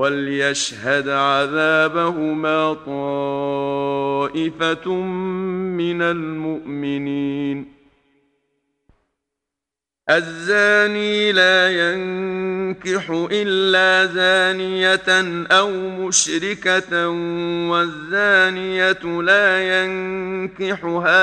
وليشهد 0.00 1.08
عذابهما 1.08 2.74
طائفة 4.32 4.92
من 5.80 6.02
المؤمنين. 6.02 7.72
الزاني 10.10 11.32
لا 11.32 11.70
ينكح 11.70 13.10
إلا 13.32 14.06
زانية 14.06 15.46
أو 15.50 15.70
مشركة 15.70 17.08
والزانية 17.70 19.22
لا 19.22 19.48
ينكحها 19.84 21.14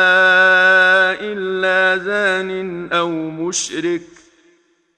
إلا 1.22 1.98
زان 2.04 2.88
أو 2.94 3.10
مشرك. 3.12 4.27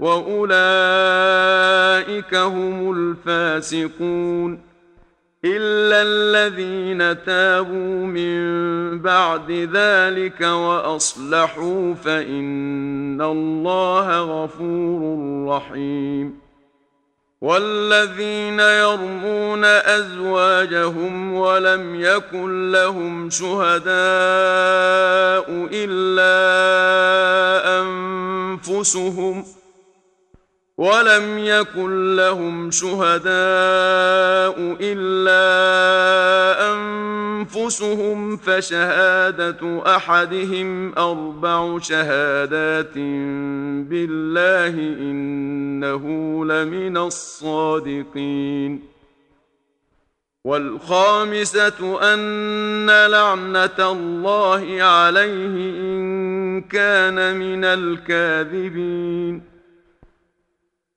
واولئك 0.00 0.34
هم 2.34 2.92
الفاسقون 2.92 4.60
الا 5.44 6.02
الذين 6.02 7.24
تابوا 7.24 8.06
من 8.06 8.98
بعد 8.98 9.50
ذلك 9.50 10.40
واصلحوا 10.40 11.94
فان 11.94 13.22
الله 13.22 14.20
غفور 14.20 15.00
رحيم 15.48 16.46
والذين 17.40 18.60
يرمون 18.60 19.64
ازواجهم 19.64 21.34
ولم 21.34 22.00
يكن 22.00 22.72
لهم 22.72 23.30
شهداء 23.30 23.86
الا 25.72 26.36
انفسهم 27.80 29.44
ولم 30.78 31.38
يكن 31.38 32.16
لهم 32.16 32.70
شهداء 32.70 33.26
إلا 34.80 35.42
أنفسهم 36.72 38.36
فشهادة 38.36 39.82
أحدهم 39.96 40.98
أربع 40.98 41.78
شهادات 41.78 42.94
بالله 43.88 44.74
إنه 45.10 46.04
لمن 46.44 46.96
الصادقين. 46.96 48.82
والخامسة 50.44 52.14
أن 52.14 52.86
لعنة 53.06 53.92
الله 53.92 54.82
عليه 54.82 55.80
إن 55.80 56.62
كان 56.62 57.36
من 57.36 57.64
الكاذبين. 57.64 59.55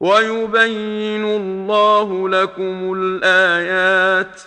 ويبين 0.00 1.24
الله 1.24 2.28
لكم 2.28 2.94
الآيات 2.96 4.40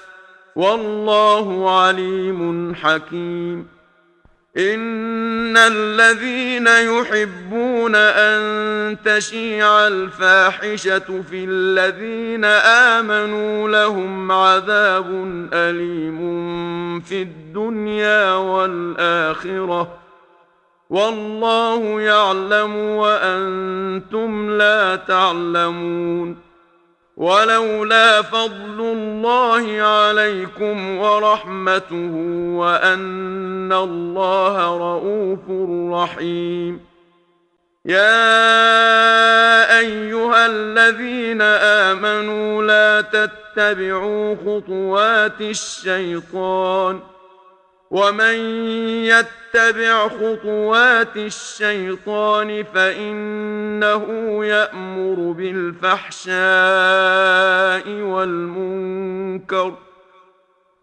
والله 0.55 1.79
عليم 1.79 2.75
حكيم. 2.75 3.67
إن 4.57 5.57
الذين 5.57 6.67
يحبون 6.67 7.95
أن 7.95 8.97
تشيع 9.05 9.87
الفاحشة 9.87 11.23
في 11.29 11.45
الذين 11.49 12.45
آمنوا 12.95 13.69
لهم 13.69 14.31
عذاب 14.31 15.05
أليم 15.53 16.19
في 16.99 17.21
الدنيا 17.21 18.33
والآخرة. 18.33 20.08
والله 20.89 22.01
يعلم 22.01 22.75
وأنتم 22.75 24.57
لا 24.57 24.95
تعلمون. 24.95 26.49
ولولا 27.17 28.21
فضل 28.21 28.79
الله 28.79 29.81
عليكم 29.81 30.97
ورحمته 30.97 32.11
وأن 32.55 33.73
الله 33.73 34.77
رءوف 34.77 35.39
رحيم. 35.93 36.79
يا 37.85 38.19
أيها 39.79 40.45
الذين 40.45 41.41
آمنوا 41.41 42.63
لا 42.63 43.01
تتبعوا 43.01 44.35
خطوات 44.35 45.41
الشيطان. 45.41 46.99
ومن 47.91 48.35
يتبع 49.05 50.07
خطوات 50.07 51.17
الشيطان 51.17 52.63
فانه 52.63 54.05
يامر 54.45 55.31
بالفحشاء 55.31 56.29
والمنكر 58.01 59.73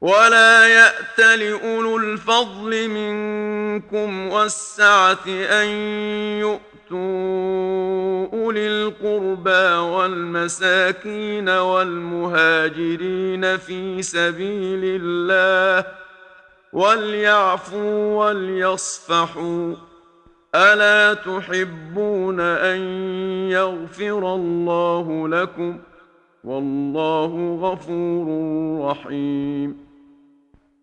ولا 0.00 0.66
يات 0.66 1.18
لاولو 1.38 1.96
الفضل 1.96 2.88
منكم 2.88 4.28
والسعه 4.28 5.26
ان 5.28 5.68
يؤتوا 6.38 8.28
اولي 8.32 8.68
القربى 8.68 9.74
والمساكين 9.94 11.48
والمهاجرين 11.48 12.76
في 13.56 14.02
سبيل 14.02 15.00
الله 15.02 15.84
وليعفوا 16.72 18.24
وليصفحوا 18.24 19.74
الا 20.54 21.14
تحبون 21.14 22.40
ان 22.40 22.80
يغفر 23.50 24.34
الله 24.34 25.28
لكم 25.28 25.78
والله 26.44 27.58
غفور 27.62 28.26
رحيم 28.90 29.87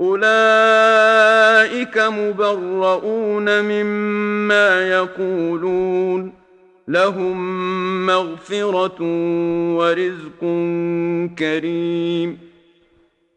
أولئك 0.00 1.98
مبرؤون 1.98 3.60
مما 3.60 4.88
يقولون. 4.88 6.32
لهم 6.88 7.66
مغفرة 8.06 8.96
ورزق 9.76 10.40
كريم. 11.38 12.47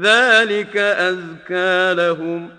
ذلك 0.00 0.76
أزكى 0.76 1.94
لهم. 1.94 2.50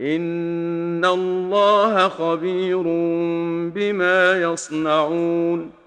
إن 0.00 1.04
الله 1.04 2.08
خبير 2.08 2.82
بما 3.74 4.42
يصنعون. 4.42 5.86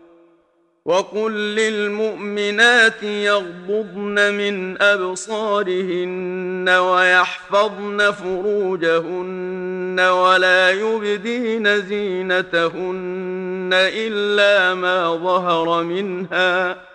وقل 0.85 1.31
للمؤمنات 1.31 3.03
يغضضن 3.03 4.33
من 4.33 4.81
أبصارهن 4.81 6.69
ويحفظن 6.69 8.11
فروجهن 8.11 9.99
ولا 9.99 10.71
يبدين 10.71 11.81
زينتهن 11.81 13.69
إلا 13.73 14.73
ما 14.73 15.15
ظهر 15.15 15.83
منها. 15.83 16.88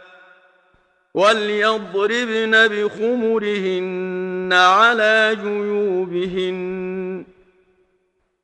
وليضربن 1.14 2.68
بخمرهن 2.68 4.52
على 4.52 5.36
جيوبهن 5.42 7.24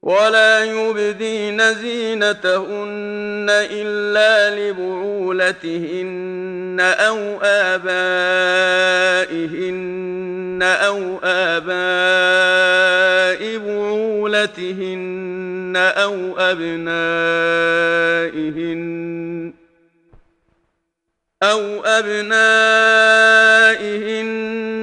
ولا 0.02 0.64
يبدين 0.64 1.74
زينتهن 1.74 3.46
إلا 3.50 4.56
لبعولتهن 4.70 6.00
أو 6.80 7.18
آبائهن 7.42 7.90
أو 10.62 11.18
آباء 11.24 11.80
بعولتهن 13.58 15.12
أو 15.76 16.38
أبنائهن. 16.38 16.90
أو 21.42 21.85
أبنائهن 21.85 22.30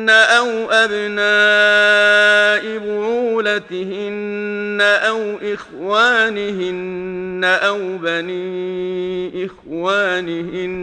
أو 0.10 0.72
أبناء 0.72 2.78
بعولتهن 2.78 4.78
أو 4.82 5.38
إخوانهن 5.54 7.42
أو 7.44 7.98
بني 7.98 9.46
إخوانهن 9.46 10.78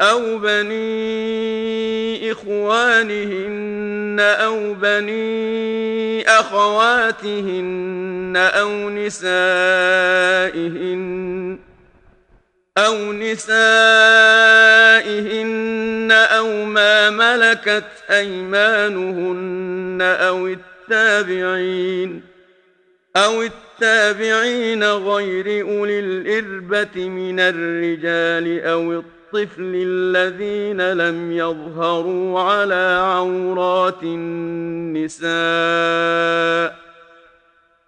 أو 0.00 0.38
بني 0.38 2.32
إخوانهن 2.32 4.16
أو 4.20 4.74
بني 4.74 6.28
أخواتهن 6.28 8.32
أو 8.36 8.90
نسائهن 8.90 9.30
أو 12.86 13.12
نسائهن 13.12 13.70
أو 16.12 16.64
ما 16.64 17.10
ملكت 17.10 17.84
أيمانهن 18.10 19.98
أو 20.02 20.46
التابعين 20.46 22.22
أو 23.16 23.42
التابعين 23.42 24.84
غير 24.84 25.68
أولي 25.68 26.00
الإربة 26.00 27.08
من 27.08 27.40
الرجال 27.40 28.60
أو 28.64 28.92
الطفل 28.92 29.72
الذين 29.74 30.92
لم 30.92 31.32
يظهروا 31.32 32.40
على 32.40 33.00
عورات 33.02 34.02
النساء 34.02 35.30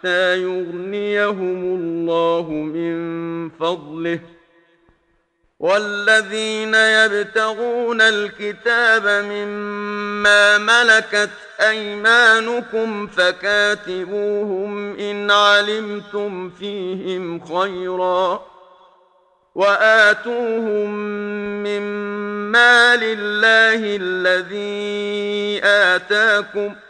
حتى 0.00 0.42
يغنيهم 0.42 1.62
الله 1.76 2.50
من 2.50 3.50
فضله. 3.50 4.20
والذين 5.58 6.74
يبتغون 6.74 8.00
الكتاب 8.00 9.24
مما 9.24 10.58
ملكت 10.58 11.30
أيمانكم 11.60 13.06
فكاتبوهم 13.06 14.98
إن 14.98 15.30
علمتم 15.30 16.50
فيهم 16.50 17.44
خيرا 17.44 18.42
وآتوهم 19.54 20.90
من 21.62 21.82
مال 22.52 23.00
الله 23.02 23.96
الذي 24.00 25.60
اتاكم 25.64 26.74
ۖ 26.74 26.89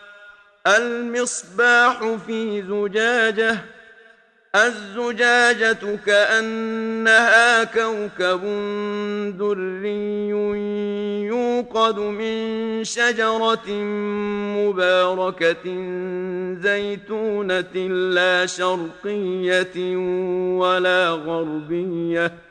المصباح 0.67 2.15
في 2.27 2.61
زجاجة 2.61 3.57
الزجاجة 4.55 5.97
كأنها 6.05 7.63
كوكب 7.63 8.41
دري 9.37 10.29
يوقد 11.25 11.99
من 11.99 12.83
شجرة 12.83 13.71
مباركة 14.57 15.65
زيتونة 16.61 17.87
لا 17.87 18.45
شرقية 18.45 19.95
ولا 20.57 21.09
غربية. 21.09 22.50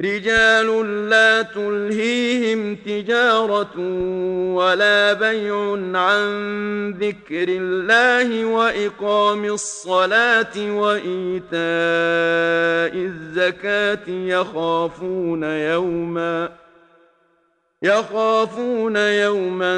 رجال 0.00 1.08
لا 1.08 1.42
تلهيهم 1.42 2.76
تجارة 2.76 3.78
ولا 4.54 5.12
بيع 5.12 5.72
عن 6.00 6.90
ذكر 6.90 7.48
الله 7.48 8.44
وإقام 8.44 9.44
الصلاة 9.44 10.56
وإيتاء 10.56 11.56
الزكاة 13.04 14.08
يخافون 14.08 15.42
يوما 15.42 16.48
يخافون 17.82 18.96
يوما 18.96 19.76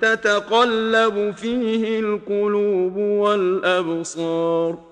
تتقلب 0.00 1.34
فيه 1.36 2.00
القلوب 2.00 2.96
والأبصار 2.96 4.91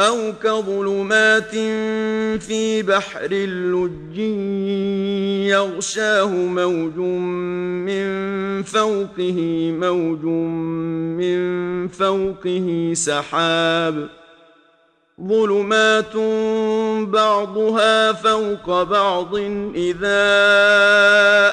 أو 0.00 0.32
كظلمات 0.42 1.50
في 2.40 2.82
بحر 2.82 3.28
اللج 3.32 4.18
يغشاه 5.48 6.26
موج 6.26 6.96
من 7.86 8.62
فوقه 8.62 9.70
موج 9.80 10.24
من 11.14 11.88
فوقه 11.88 12.92
سحاب. 12.94 14.08
ظلمات 15.20 16.16
بعضها 17.06 18.12
فوق 18.12 18.82
بعض 18.82 19.36
إذا 19.74 20.22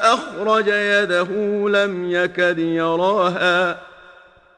أخرج 0.04 0.66
يده 0.66 1.28
لم 1.68 2.10
يكد 2.10 2.58
يراها. 2.58 3.91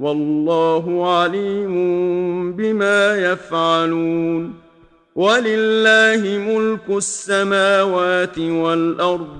والله 0.00 1.16
عليم 1.16 1.72
بما 2.52 3.32
يفعلون. 3.32 4.54
ولله 5.14 6.38
ملك 6.38 6.96
السماوات 6.96 8.38
والأرض 8.38 9.36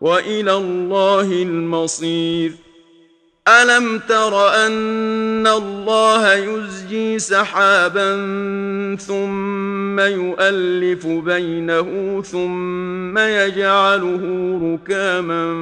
وإلى 0.00 0.56
الله 0.56 1.42
المصير. 1.42 2.67
ألم 3.48 3.98
تر 3.98 4.48
أن 4.66 5.46
الله 5.46 6.34
يزجي 6.34 7.18
سحابا 7.18 8.10
ثم 9.00 10.00
يؤلف 10.00 11.06
بينه 11.06 12.22
ثم 12.22 13.18
يجعله 13.18 14.22
ركاما 14.62 15.54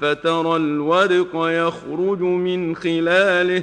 فترى 0.00 0.56
الودق 0.56 1.30
يخرج 1.34 2.20
من 2.20 2.76
خلاله 2.76 3.62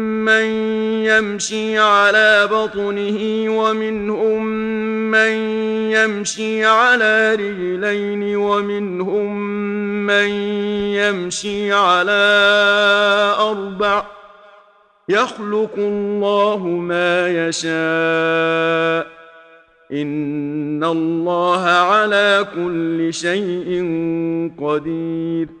من 0.31 0.45
يمشي 1.05 1.77
على 1.79 2.47
بطنه 2.51 3.19
ومنهم 3.59 4.45
من 5.11 5.31
يمشي 5.91 6.65
على 6.65 7.35
رجلين 7.35 8.35
ومنهم 8.35 9.37
من 10.07 10.29
يمشي 10.99 11.73
على 11.73 12.21
أربع 13.39 14.03
يخلق 15.09 15.75
الله 15.77 16.67
ما 16.67 17.47
يشاء 17.47 19.07
ان 19.91 20.83
الله 20.83 21.63
على 21.65 22.45
كل 22.55 23.13
شيء 23.13 23.69
قدير 24.59 25.60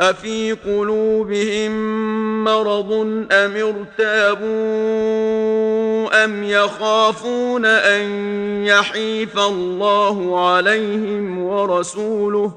أفي 0.00 0.52
قلوبهم 0.52 1.70
مرض 2.44 2.92
أم 3.32 3.56
ارتابوا 3.56 4.50
أم 6.24 6.44
يخافون 6.44 7.64
أن 7.64 8.06
يحيف 8.64 9.38
الله 9.38 10.48
عليهم 10.48 11.42
ورسوله 11.42 12.52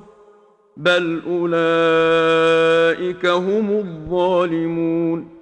بل 0.78 1.22
أولئك 1.28 3.26
هم 3.26 3.72
الظالمون 3.72 5.34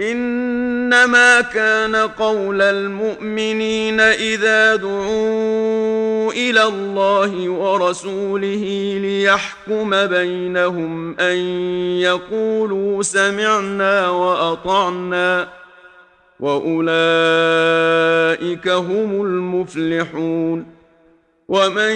إنما 0.00 1.40
كان 1.40 1.96
قول 1.96 2.62
المؤمنين 2.62 4.00
إذا 4.00 4.76
دعوا 4.76 6.01
إلى 6.32 6.62
الله 6.64 7.48
ورسوله 7.48 8.94
ليحكم 9.00 10.06
بينهم 10.06 11.20
أن 11.20 11.36
يقولوا 12.00 13.02
سمعنا 13.02 14.08
وأطعنا 14.10 15.48
وأولئك 16.40 16.88
هم 18.68 19.22
المفلحون 19.22 20.82
ومن 21.48 21.92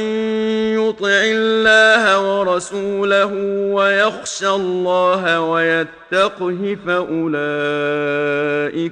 يطع 0.77 1.23
الله 1.25 2.39
ورسوله 2.39 3.33
ويخشى 3.73 4.49
الله 4.49 5.41
ويتقه 5.41 6.77
فأولئك 6.87 7.41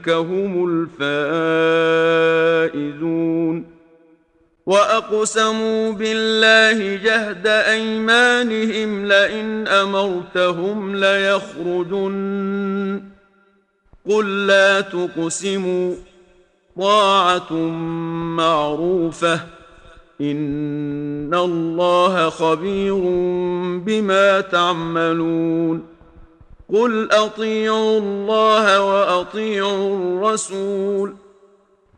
هم 0.08 0.86
الفائزون 2.70 3.73
واقسموا 4.66 5.92
بالله 5.92 6.96
جهد 6.96 7.46
ايمانهم 7.46 9.06
لئن 9.06 9.68
امرتهم 9.68 10.96
ليخرجن 10.96 13.02
قل 14.10 14.46
لا 14.46 14.80
تقسموا 14.80 15.94
طاعه 16.80 17.52
معروفه 18.36 19.40
ان 20.20 21.34
الله 21.34 22.30
خبير 22.30 23.00
بما 23.78 24.40
تعملون 24.40 25.86
قل 26.68 27.12
اطيعوا 27.12 27.98
الله 27.98 28.80
واطيعوا 28.80 29.96
الرسول 29.96 31.14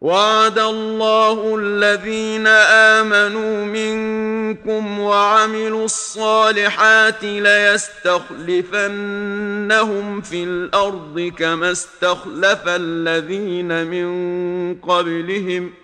وعد 0.00 0.58
الله 0.58 1.56
الذين 1.58 2.46
آمنوا 2.96 3.64
منكم 3.64 5.00
وعملوا 5.00 5.84
الصالحات 5.84 7.24
ليستخلفنهم 7.24 8.60
في 10.20 10.44
الأرض 10.44 11.32
كما 11.38 11.70
استخلف 11.70 12.68
الذين 12.68 13.86
من 13.86 14.74
قبلهم 14.74 15.72
ۖ 15.80 15.83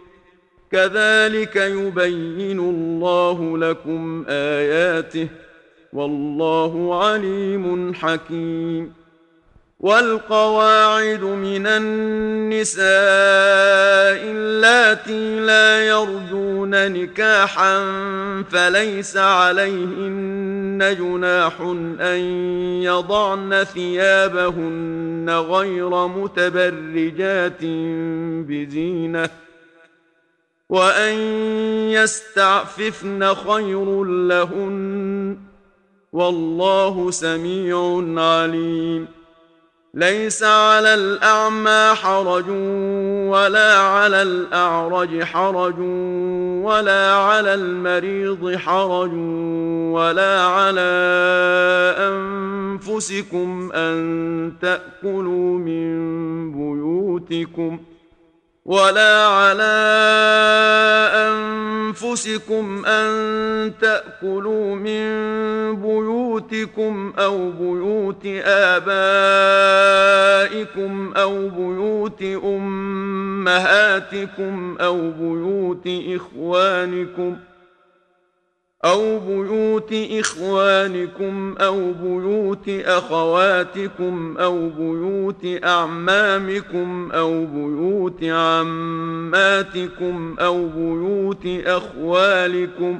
كذلك 0.71 1.55
يبين 1.55 2.59
الله 2.59 3.57
لكم 3.57 4.25
آياته 4.29 5.27
والله 5.93 7.03
عليم 7.03 7.93
حكيم. 7.93 9.01
والقواعد 9.81 11.23
من 11.23 11.67
النساء 11.67 12.81
اللاتي 14.31 15.39
لا 15.39 15.87
يرجون 15.87 16.91
نكاحا 16.91 17.83
فليس 18.51 19.17
عليهن 19.17 20.95
جناح 20.99 21.61
أن 22.01 22.19
يضعن 22.83 23.63
ثيابهن 23.63 25.29
غير 25.29 26.07
متبرجات 26.07 27.63
بزينة 28.47 29.29
وان 30.71 31.17
يستعففن 31.91 33.33
خير 33.33 34.03
لهن 34.03 35.37
والله 36.13 37.11
سميع 37.11 38.03
عليم. 38.21 39.07
ليس 39.93 40.43
على 40.43 40.93
الاعمى 40.93 41.95
حرج 41.95 42.49
ولا 43.29 43.77
على 43.77 44.21
الاعرج 44.21 45.23
حرج 45.23 45.79
ولا 46.63 47.13
على 47.13 47.53
المريض 47.53 48.55
حرج 48.55 49.13
ولا 49.93 50.41
على 50.41 50.91
انفسكم 51.97 53.71
ان 53.71 54.53
تاكلوا 54.61 55.57
من 55.57 56.51
بيوتكم 56.51 57.79
ولا 58.65 59.27
على 59.27 59.73
أنفسكم 61.13 62.85
أن 62.85 63.73
تأكلوا 63.81 64.75
من 64.75 65.01
بيوتكم 65.81 67.13
أو 67.19 67.51
بيوت 67.51 68.25
آبائكم 68.45 68.83
أو 71.17 71.49
بيوت 71.49 72.21
أمهاتكم 72.43 73.77
أو 74.81 75.11
بيوت 75.11 75.87
اخوانكم 75.87 77.35
ۖ 77.35 77.50
أو 78.85 79.19
بيوت 79.19 79.93
إخوانكم 79.93 81.55
أو 81.61 81.91
بيوت 81.91 82.69
أخواتكم 82.69 84.37
أو 84.37 84.69
بيوت 84.69 85.45
أعمامكم 85.63 87.11
أو 87.11 87.45
بيوت 87.45 88.23
عماتكم 88.23 89.55
أو 90.39 90.67
بيوت 90.67 91.47
أخوالكم 91.65 92.99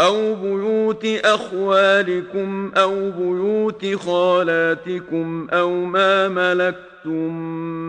أو 0.00 0.34
بيوت 0.34 1.06
أخوالكم 1.24 2.72
أو 2.76 3.10
بيوت 3.10 3.94
خالاتكم 3.94 5.48
أو 5.52 5.84
ما 5.84 6.28
ملكتم 6.28 7.32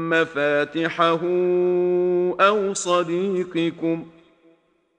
مفاتحه 0.09 1.19
أو 2.41 2.73
صديقكم 2.73 4.05
ۖ 4.15 4.18